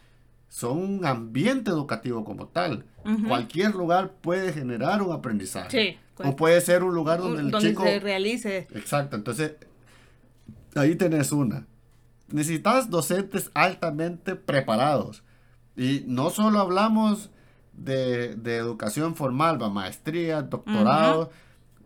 [0.49, 2.85] son un ambiente educativo como tal.
[3.27, 5.69] Cualquier lugar puede generar un aprendizaje.
[5.69, 7.83] Sí, O puede ser un lugar donde el donde chico...
[7.83, 8.67] se realice.
[8.73, 9.53] Exacto, entonces
[10.75, 11.67] ahí tenés una.
[12.29, 15.23] Necesitas docentes altamente preparados.
[15.77, 17.29] Y no solo hablamos
[17.73, 21.31] de, de educación formal, va, maestría, doctorado.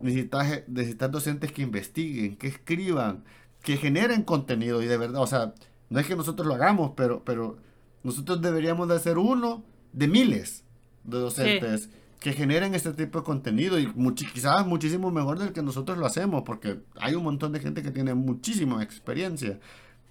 [0.00, 3.22] necesitas, necesitas docentes que investiguen, que escriban,
[3.62, 4.82] que generen contenido.
[4.82, 5.54] Y de verdad, o sea,
[5.90, 7.58] no es que nosotros lo hagamos, pero, pero
[8.02, 9.62] nosotros deberíamos de ser uno
[9.92, 10.64] de miles
[11.04, 11.88] de docentes
[12.20, 16.06] que generen este tipo de contenido y muchi- quizás muchísimo mejor del que nosotros lo
[16.06, 19.58] hacemos, porque hay un montón de gente que tiene muchísima experiencia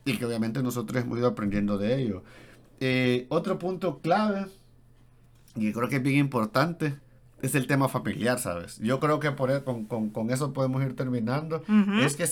[0.03, 2.23] y que obviamente nosotros hemos ido aprendiendo de ello.
[2.81, 4.47] Eh, otro punto clave,
[5.55, 6.97] y creo que es bien importante,
[7.41, 8.77] es el tema familiar, ¿sabes?
[8.79, 11.63] Yo creo que por e- con, con- con eso podemos ir terminando.
[11.67, 11.99] Ujú.
[12.01, 12.27] Es que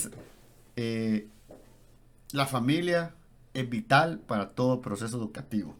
[0.76, 1.26] eh,
[2.32, 3.14] la familia
[3.54, 5.76] es vital para todo proceso educativo.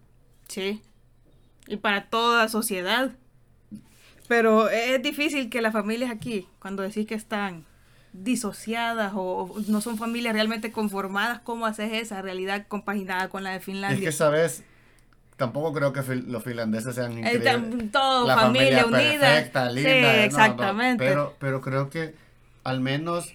[0.48, 0.83] Sí.
[1.66, 3.12] Y para toda sociedad.
[4.28, 7.64] Pero es difícil que las familias aquí, cuando decís que están
[8.12, 13.50] disociadas o, o no son familias realmente conformadas, ¿cómo haces esa realidad compaginada con la
[13.50, 14.00] de Es Finlandia?
[14.00, 14.64] que, ¿sabes?
[15.37, 17.90] Tampoco creo que los finlandeses sean increíbles.
[17.92, 19.20] todo la familia, familia, unida.
[19.20, 20.16] perfecta, sí, linda.
[20.16, 21.04] no, exactamente.
[21.04, 22.14] pero, pero creo que
[22.62, 23.33] al menos,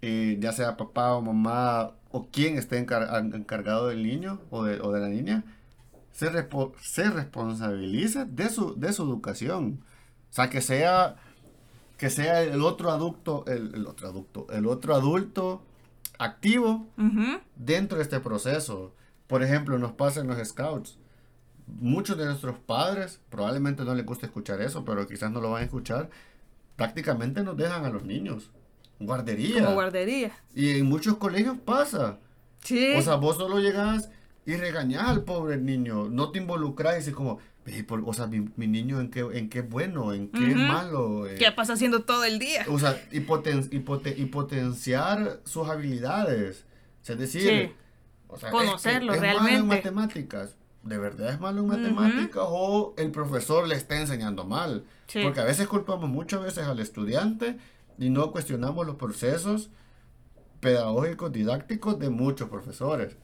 [0.00, 4.80] eh, ya sea papá o mamá o quien esté encar- encargado del niño o de,
[4.80, 5.42] o de la niña,
[6.12, 6.30] se,
[6.80, 9.80] se responsabilice de su, de su educación.
[10.30, 11.16] O sea, que sea,
[11.98, 15.60] que sea el otro adulto, el, el otro adulto, el otro adulto
[16.18, 16.86] activo
[17.56, 18.94] dentro de este proceso.
[19.26, 20.98] Por ejemplo, nos pasa en los scouts.
[21.66, 25.62] Muchos de nuestros padres, probablemente no les guste escuchar eso, pero quizás no lo van
[25.62, 26.10] a escuchar,
[26.76, 28.50] prácticamente nos dejan a los niños.
[29.06, 29.62] Guardería.
[29.62, 30.32] Como guardería.
[30.54, 32.18] y en muchos colegios pasa.
[32.62, 32.94] Sí.
[32.96, 34.08] O sea, vos solo llegas
[34.46, 38.26] y regañás al pobre niño, no te involucras y dices como, "Ve, por- o sea,
[38.26, 40.62] mi, mi niño en qué, en qué es bueno, en qué es Ujú.
[40.64, 41.26] malo.
[41.26, 41.36] eh".
[41.38, 42.64] ¿Qué pasa haciendo todo el día?
[42.68, 46.64] O sea, y, poten- y pote- y potenciar sus habilidades.
[47.02, 47.72] O sea, es decir, Sí.
[48.28, 49.76] o sea, Conocerlo es, es malo en realmente.
[49.90, 50.56] matemáticas.
[50.82, 54.84] ¿De verdad es malo en matemáticas o el profesor le está enseñando mal?
[55.06, 55.20] Sí.
[55.22, 57.56] Porque a veces culpamos muchas veces al estudiante
[57.98, 59.70] y no cuestionamos los procesos
[60.60, 63.16] pedagógicos, didácticos de muchos profesores.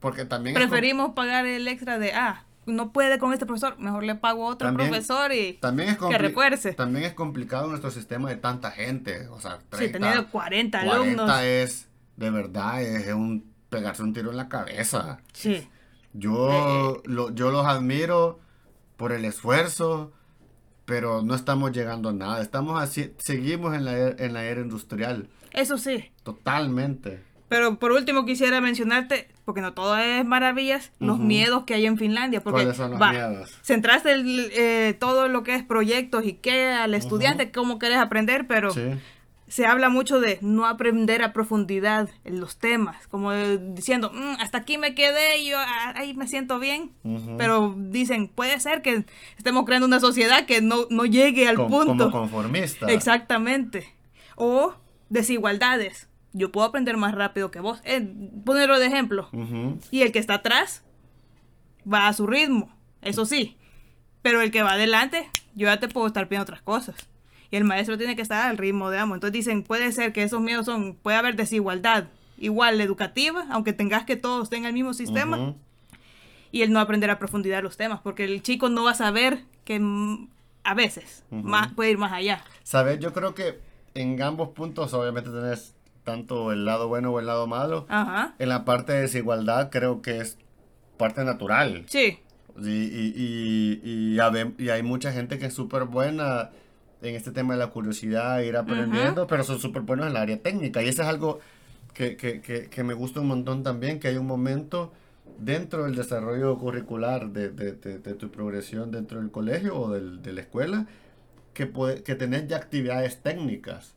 [0.00, 4.14] Porque también Preferimos pagar el extra de, ah, no puede con este profesor, mejor le
[4.14, 5.54] pago a otro También- profesor y...
[5.54, 6.74] También es, que refuerce.
[6.74, 9.28] también es complicado nuestro sistema de tanta gente.
[9.28, 11.40] O sea, 30, Sí, teniendo 40 40 alumnos.
[11.42, 15.20] es, de verdad, es un pegarse un tiro en la cabeza.
[15.32, 15.68] Sí.
[16.12, 18.38] Yo, Eh, lo- yo los admiro
[18.96, 20.12] por el esfuerzo,
[20.84, 22.40] pero no estamos llegando a nada.
[22.42, 26.10] Estamos así, seguimos en la, er- en la era industrial, Eso sí.
[26.22, 27.20] totalmente.
[27.48, 31.98] Pero por último quisiera mencionarte, porque no todo es maravillas, los miedos que hay en
[31.98, 32.40] Finlandia.
[32.42, 33.50] Porque, ¿Cuáles son los va, miedos?
[33.62, 38.46] Centraste el, eh, todo lo que es proyectos y qué al estudiante, cómo querés aprender,
[38.46, 38.80] pero Sí.
[39.52, 44.56] Se habla mucho de no aprender a profundidad en los temas, como diciendo, mm, hasta
[44.56, 46.92] aquí me quedé y yo ah, ahí me siento bien,
[47.36, 49.04] pero dicen, puede ser que
[49.36, 52.10] estemos creando una sociedad que no, llegue al punto.
[52.10, 52.86] Como conformista.
[52.86, 53.92] Exactamente.
[54.36, 54.72] O
[55.10, 56.08] desigualdades.
[56.32, 57.82] Yo puedo aprender más rápido que vos.
[57.84, 58.10] Eh,
[58.46, 59.28] ponerlo de ejemplo.
[59.90, 60.82] Y el que está atrás
[61.86, 63.58] va a su ritmo, eso sí.
[64.22, 67.11] Pero el que va adelante, yo ya te puedo estar pidiendo otras cosas
[67.52, 69.14] y el maestro tiene que estar al ritmo de amo.
[69.14, 72.06] Entonces dicen, puede ser que esos miedos son, puede haber desigualdad
[72.38, 75.54] igual educativa, aunque tengas que todos tengan el mismo sistema.
[76.50, 79.44] Y el no aprender a profundidad los temas, porque el chico no va a saber
[79.66, 79.80] que
[80.64, 82.42] a veces más, puede ir más allá.
[82.62, 83.60] Sabes, yo creo que
[83.94, 87.84] en ambos puntos obviamente tenés tanto el lado bueno o el lado malo.
[87.90, 88.34] Ajá.
[88.38, 90.38] En la parte de desigualdad creo que es
[90.96, 91.84] parte natural.
[91.86, 92.18] Sí.
[92.58, 94.16] Y, y, y,
[94.58, 96.50] y, hay mucha gente que es súper buena
[97.02, 100.40] en este tema de la curiosidad, ir aprendiendo, pero son súper buenos en el área
[100.40, 100.82] técnica.
[100.82, 101.40] Y eso es algo
[101.94, 104.92] que, que, que, que, me gusta un montón también, que hay un momento
[105.38, 110.32] dentro del desarrollo curricular de, de, de, tu progresión dentro del colegio o del, de
[110.32, 110.86] la escuela,
[111.54, 113.94] que, puede, que tenés ya actividades técnicas.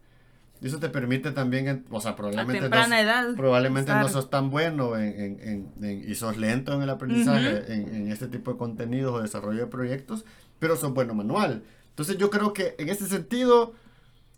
[0.61, 5.39] Y eso te permite también, o sea, probablemente, no, probablemente no sos tan bueno en,
[5.41, 9.59] en, en, y sos lento en el aprendizaje en, este tipo de contenidos o desarrollo
[9.59, 10.25] de proyectos,
[10.59, 11.63] pero sos bueno manual.
[11.95, 13.73] Entonces yo creo que en este sentido,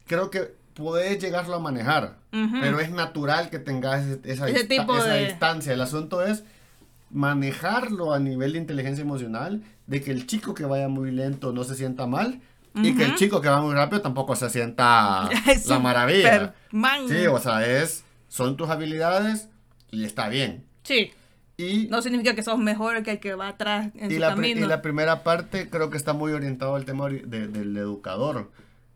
[0.06, 5.74] creo que puedes llegarlo a manejar, pero es natural que tengas esa, esa distancia.
[5.74, 6.44] El asunto es
[7.10, 11.64] manejarlo a nivel de inteligencia emocional, de que el chico que vaya muy lento no
[11.64, 12.42] se sienta mal.
[12.76, 15.28] Y que el chico que va muy rápido tampoco se sienta
[15.68, 16.54] la maravilla.
[17.08, 19.50] Sí, o sea, es, son tus habilidades
[19.90, 20.64] y está bien.
[20.84, 21.12] Sí.
[21.58, 24.64] Y, no significa que sos mejor que el que va atrás en su la, camino.
[24.64, 28.52] Y la primera parte creo que está muy orientado al tema del educador,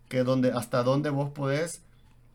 [0.07, 1.81] que donde hasta dónde vos podés,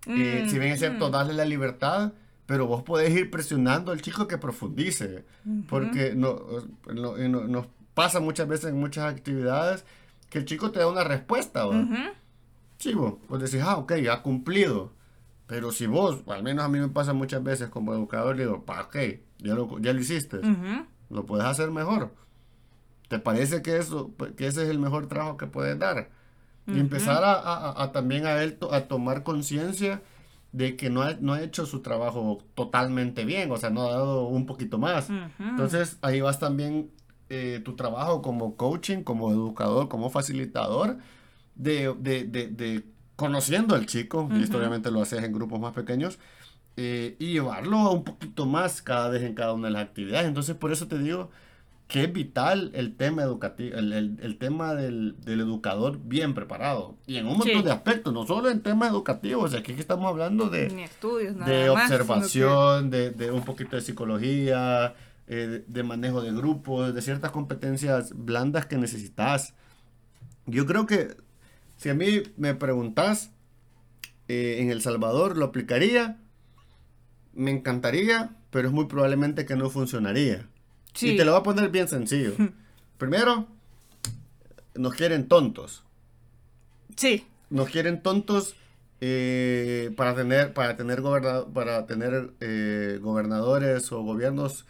[0.07, 1.13] eh, mm, si bien es cierto, mm.
[1.13, 2.13] darle la libertad,
[2.47, 5.25] pero vos podés ir presionando al chico que profundice,
[5.69, 6.41] porque no,
[6.87, 9.85] nos pasa muchas veces en muchas actividades
[10.29, 11.87] que el chico te da una respuesta, ¿va?
[12.79, 14.93] Sí, vos, vos decís, ah, ok, ha cumplido,
[15.47, 18.83] pero si vos, al menos a mí me pasa muchas veces como educador, digo, pa,
[18.83, 18.97] ok,
[19.39, 20.41] ya lo, ya lo hiciste,
[21.11, 22.13] lo puedes hacer mejor.
[23.09, 26.11] ¿Te parece que, eso, que ese es el mejor trabajo que puedes dar?
[26.67, 30.03] Y empezar a, a, también a él a tomar conciencia
[30.51, 33.91] de que no ha, no ha hecho su trabajo totalmente bien, o sea, no ha
[33.93, 35.09] dado un poquito más.
[35.39, 36.91] Entonces ahí vas también
[37.29, 40.99] eh, tu trabajo como coaching, como educador, como facilitador,
[41.55, 42.85] de, de, de, de
[43.17, 46.19] conociendo al chico, y esto obviamente lo haces en grupos más pequeños,
[46.77, 50.29] eh, y llevarlo un poquito más cada vez en cada una de las actividades.
[50.29, 51.31] Entonces, por eso te digo
[51.89, 56.97] que es vital el tema educativo, el, el, el tema del, del, educador bien preparado.
[57.07, 60.67] Y en un montón de aspectos, no solo en temas educativos, aquí estamos hablando de,
[60.83, 64.95] estudios, de observación, de, de, un poquito de psicología,
[65.29, 69.55] eh, de, manejo de grupos, de ciertas competencias blandas que necesitas.
[70.47, 71.17] Yo creo que
[71.77, 73.31] si a mí me preguntas,
[74.29, 76.19] eh, en El Salvador lo aplicaría,
[77.35, 80.49] me encantaría, pero es muy probablemente que no funcionaría.
[81.01, 82.33] Y te lo voy a poner bien sencillo.
[82.99, 83.47] Primero,
[84.75, 85.85] nos quieren tontos.
[86.97, 87.27] Sí.
[87.51, 88.57] Nos quieren tontos
[89.03, 91.03] eh, para tener, para tener,
[91.53, 94.65] para tener eh, gobernadores o gobiernos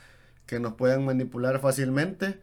[0.46, 2.40] que nos puedan manipular fácilmente.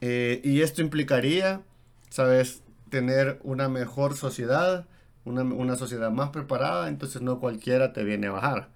[0.00, 1.62] y esto implicaría,
[2.10, 2.62] ¿sabes?
[2.92, 4.86] Tener una mejor sociedad,
[5.24, 8.68] una, sociedad más preparada, entonces no cualquiera te viene a bajar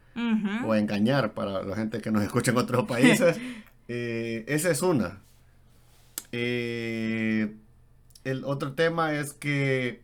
[0.64, 3.38] o a engañar para la gente que nos escucha en otros países.
[3.88, 5.20] Eh, esa es una.
[6.32, 7.54] Eh,
[8.24, 10.02] el otro tema es que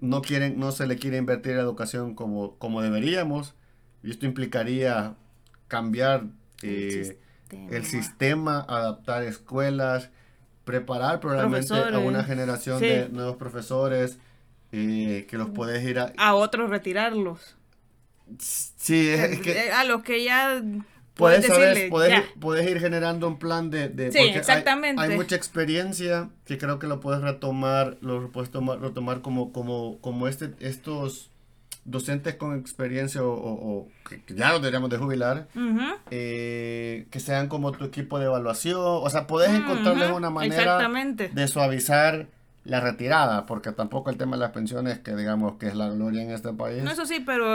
[0.00, 3.54] no quieren, no se le quiere invertir en la educación como, como deberíamos.
[4.02, 5.14] Y esto implicaría
[5.66, 6.26] cambiar
[6.60, 7.16] el
[7.52, 10.10] eh, sistema, adaptar escuelas,
[10.64, 14.18] preparar probablemente a una generación de nuevos profesores
[14.72, 16.12] eh, que los puedes ir a...
[16.16, 17.56] A otros retirarlos.
[18.38, 19.70] Sí, es que...
[19.70, 20.62] A los que ya...
[21.14, 21.92] Puedes, saber,
[22.40, 23.88] puedes, ir generando un plan de...
[23.88, 25.00] de sí, exactamente.
[25.00, 30.00] Hay, mucha experiencia que creo que lo puedes retomar, lo puedes tomar, retomar como, como,
[30.00, 31.30] como este, estos
[31.84, 35.48] docentes con experiencia o, que ya lo deberíamos de jubilar,
[36.10, 40.78] eh, que sean como tu equipo de evaluación, o sea, puedes encontrarles una manera
[41.32, 42.26] de suavizar
[42.64, 46.22] la retirada, porque tampoco el tema de las pensiones, que digamos que es la gloria
[46.22, 46.82] en este país.
[46.82, 47.46] No, eso sí, pero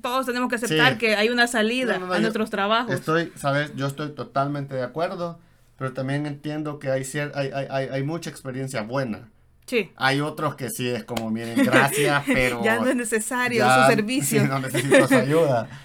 [0.00, 2.92] todos tenemos que aceptar que hay una salida a nuestros trabajos.
[2.92, 5.38] Estoy, sabes, yo estoy totalmente de acuerdo,
[5.76, 7.02] pero también entiendo que hay,
[7.34, 9.28] hay, hay, hay mucha experiencia buena
[9.68, 9.92] Sí.
[9.96, 12.64] Hay otros que sí es como, miren, gracias, pero...
[12.64, 14.42] ya no es necesario ya- su servicio.
[14.42, 15.68] sí, no necesito su ayuda.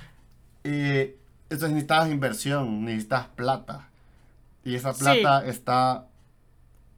[0.65, 1.11] Y
[1.49, 3.89] entonces necesitas inversión, necesitas plata.
[4.63, 5.03] Y esa Sí.
[5.03, 6.07] plata está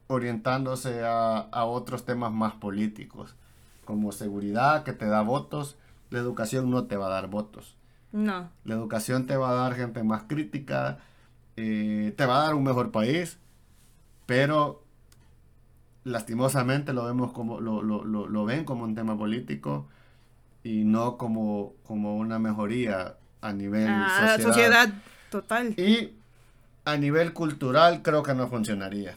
[0.06, 3.34] orientándose a, a otros temas más políticos,
[3.84, 5.76] como seguridad, que te da votos.
[6.10, 7.76] La educación no te va a dar votos.
[8.12, 8.48] No.
[8.64, 10.98] La educación te va a dar gente más crítica,
[11.56, 13.38] eh, te va a dar un mejor país,
[14.26, 14.84] pero
[16.06, 19.88] lastimosamente lo vemos como lo, lo- lo- lo ven como un tema político
[20.62, 24.40] y no como, como una mejoría a nivel Ah, sociedad.
[24.52, 24.94] sociedad
[25.30, 25.74] total.
[25.78, 26.12] Y
[26.84, 29.14] a nivel cultural creo que no funcionaría.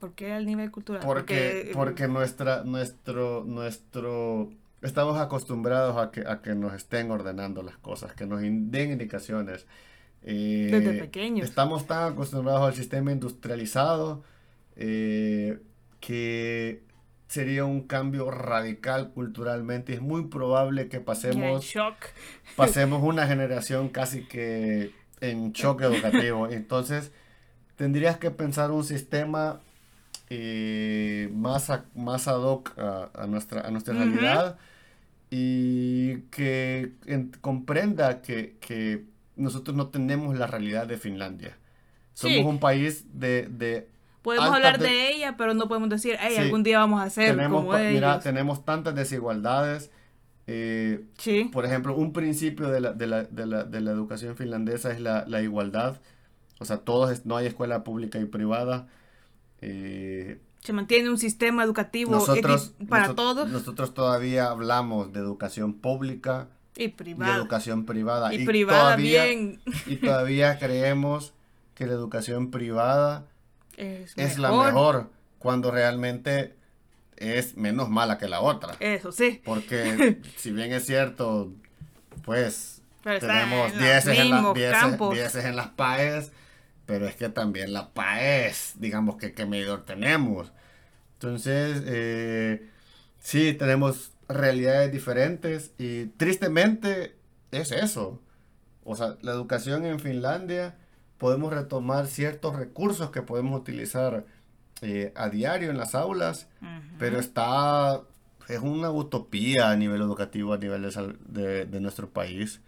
[0.00, 1.02] ¿Por qué al nivel cultural?
[1.04, 4.50] Porque, porque nuestra, nuestro, nuestro,
[4.82, 9.66] estamos acostumbrados a que, a que nos estén ordenando las cosas, que nos den indicaciones.
[10.22, 11.48] Eh, Desde pequeños.
[11.48, 14.22] Estamos tan acostumbrados al sistema industrializado
[14.76, 15.58] eh,
[16.00, 16.82] que
[17.28, 19.92] sería un cambio radical culturalmente.
[19.94, 21.96] Es muy probable que pasemos, shock.
[22.56, 26.48] pasemos una generación casi que en shock educativo.
[26.48, 27.10] Entonces,
[27.76, 29.60] tendrías que pensar un sistema
[30.30, 34.58] eh, más, a- más ad hoc a, a nuestra, a nuestra realidad
[35.30, 39.04] y que en- comprenda que, que
[39.36, 41.56] nosotros no tenemos la realidad de Finlandia.
[42.14, 42.42] Somos Sí.
[42.44, 43.88] un país de, de
[44.36, 46.40] Podemos hablar de- de ella, pero no podemos decir, hey, Sí.
[46.42, 49.90] algún día vamos a ser tenemos, como mira, tenemos tantas desigualdades.
[50.50, 51.50] eh, Sí.
[51.52, 54.98] por ejemplo, un principio de la, de la, de la, de la educación finlandesa es
[55.00, 56.00] la, la igualdad.
[56.58, 58.86] O sea, todos, es- no hay escuela pública y privada.
[59.60, 66.48] Eh, Se mantiene un sistema educativo nosotros, para todos nosotros todavía hablamos de educación pública
[66.76, 67.34] y y privado.
[67.42, 68.32] educación privada.
[68.34, 71.32] Y, y privada todavía, bien Y todavía creemos
[71.74, 73.26] que la educación privada
[73.78, 75.10] es, es la mejor.
[75.38, 76.54] cuando realmente
[77.16, 78.74] es menos mala que la otra.
[78.80, 79.40] Eso sí.
[79.44, 81.52] Porque si bien es cierto,
[82.24, 84.54] pues Pero tenemos en los dieces en, las
[85.12, 86.32] dieces en las PAES,
[86.86, 90.52] pero es que también la PAES, digamos que qué medidor tenemos.
[91.14, 92.68] Entonces, eh,
[93.18, 97.16] sí, tenemos realidades diferentes y tristemente
[97.50, 98.20] es eso.
[98.84, 100.76] O sea, la educación en Finlandia,
[101.18, 104.24] podemos retomar ciertos recursos que podemos utilizar
[104.80, 106.48] eh, a diario en las aulas,
[106.98, 108.02] pero está,
[108.48, 110.88] es una utopía a nivel educativo, a nivel
[111.26, 112.60] de, de nuestro país.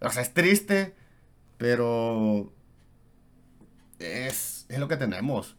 [0.00, 0.94] O sea, es triste,
[1.56, 2.52] pero
[3.98, 5.56] es, es lo que tenemos.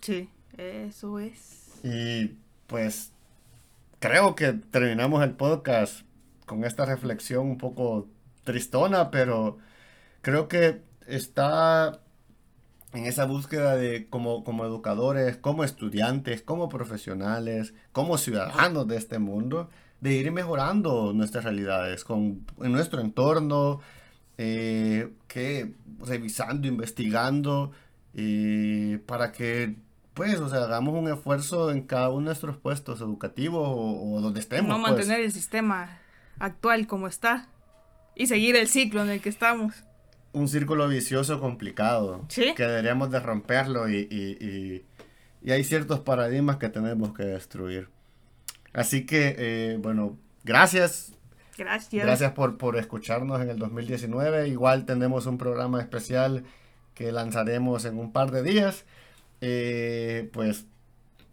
[0.00, 1.80] Sí, eso es.
[1.82, 2.36] Y
[2.66, 3.12] pues
[3.98, 6.02] creo que terminamos el podcast
[6.46, 8.06] con esta reflexión un poco
[8.44, 9.58] tristona, pero
[10.22, 12.00] creo que está
[12.92, 19.18] en esa búsqueda de como, como educadores, como estudiantes, como profesionales, como ciudadanos de este
[19.18, 19.68] mundo,
[20.00, 23.80] de ir mejorando nuestras realidades con, en nuestro entorno,
[24.38, 27.72] eh, que revisando, investigando,
[28.14, 29.76] y para que
[30.14, 34.20] pues, o sea, hagamos un esfuerzo en cada uno de nuestros puestos educativos o, o
[34.20, 34.68] donde estemos.
[34.68, 34.92] no pues.
[34.92, 35.98] mantener el sistema
[36.40, 37.48] actual como está
[38.16, 39.84] y seguir el ciclo en el que estamos.
[40.32, 42.24] Un círculo vicioso complicado.
[42.28, 42.54] Sí.
[42.54, 44.84] Que deberíamos de romperlo y, y, y-
[45.40, 47.88] y hay ciertos paradigmas que tenemos que destruir.
[48.72, 51.12] Así que, eh, bueno, gracias.
[51.56, 52.04] Gracias.
[52.04, 54.48] Gracias por, por escucharnos en el 2019.
[54.48, 56.44] Igual tenemos un programa especial
[56.94, 58.84] que lanzaremos en un par de días.
[59.40, 60.66] Eh, pues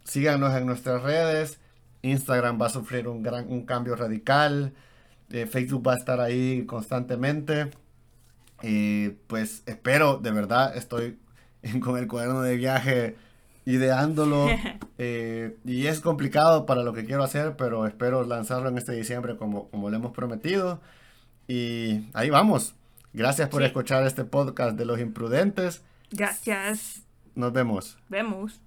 [0.04, 1.58] síganos en nuestras redes.
[2.02, 4.72] Instagram va a sufrir un gran un cambio radical.
[5.30, 7.70] Eh, Facebook va a estar ahí constantemente.
[8.62, 11.18] Y pues espero, de verdad, estoy
[11.80, 13.16] con el cuaderno de viaje
[13.64, 14.48] ideándolo.
[14.98, 19.36] eh, y es complicado para lo que quiero hacer, pero espero lanzarlo en este diciembre
[19.36, 20.80] como, como lo hemos prometido.
[21.48, 22.74] Y ahí vamos.
[23.12, 23.66] Gracias por Sí.
[23.66, 25.82] escuchar este podcast de los imprudentes.
[26.10, 27.02] Gracias.
[27.34, 27.98] Nos vemos.
[28.08, 28.60] Vemos.